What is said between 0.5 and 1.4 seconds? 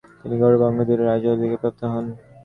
ও বঙ্গ দুইটি রাজ্যের